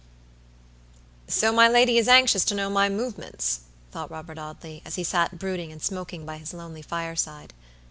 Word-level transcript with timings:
"So 1.27 1.51
my 1.51 1.67
lady 1.67 1.99
is 1.99 2.07
anxious 2.07 2.43
to 2.45 2.55
know 2.55 2.71
my 2.71 2.89
movements," 2.89 3.59
thought 3.91 4.09
Robert 4.09 4.39
Audley, 4.39 4.81
as 4.83 4.95
he 4.95 5.03
sat 5.03 5.37
brooding 5.37 5.71
and 5.71 5.79
smoking 5.83 6.25
by 6.25 6.37
his 6.39 6.55
lonely 6.55 6.81
fireside. 6.81 7.53